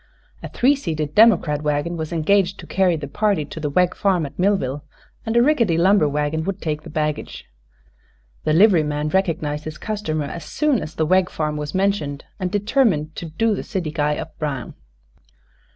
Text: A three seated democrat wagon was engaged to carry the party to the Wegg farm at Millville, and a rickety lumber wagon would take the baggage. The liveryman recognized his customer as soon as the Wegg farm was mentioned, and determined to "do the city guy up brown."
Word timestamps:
A 0.41 0.49
three 0.49 0.75
seated 0.75 1.13
democrat 1.13 1.61
wagon 1.61 1.95
was 1.95 2.11
engaged 2.11 2.59
to 2.59 2.65
carry 2.65 2.95
the 2.95 3.07
party 3.07 3.45
to 3.45 3.59
the 3.59 3.69
Wegg 3.69 3.93
farm 3.93 4.25
at 4.25 4.39
Millville, 4.39 4.83
and 5.27 5.37
a 5.37 5.43
rickety 5.43 5.77
lumber 5.77 6.09
wagon 6.09 6.43
would 6.45 6.59
take 6.59 6.81
the 6.81 6.89
baggage. 6.89 7.45
The 8.43 8.51
liveryman 8.53 9.09
recognized 9.09 9.65
his 9.65 9.77
customer 9.77 10.25
as 10.25 10.43
soon 10.43 10.81
as 10.81 10.95
the 10.95 11.05
Wegg 11.05 11.29
farm 11.29 11.55
was 11.55 11.75
mentioned, 11.75 12.25
and 12.39 12.49
determined 12.51 13.15
to 13.17 13.27
"do 13.27 13.53
the 13.53 13.61
city 13.61 13.91
guy 13.91 14.17
up 14.17 14.35
brown." 14.39 14.73